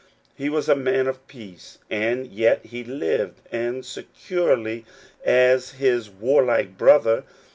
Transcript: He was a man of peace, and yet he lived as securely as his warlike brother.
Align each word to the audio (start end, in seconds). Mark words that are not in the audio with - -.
He 0.33 0.49
was 0.49 0.67
a 0.67 0.73
man 0.75 1.05
of 1.05 1.27
peace, 1.27 1.77
and 1.87 2.25
yet 2.25 2.65
he 2.65 2.83
lived 2.83 3.39
as 3.51 3.85
securely 3.87 4.83
as 5.23 5.73
his 5.73 6.09
warlike 6.09 6.75
brother. 6.75 7.23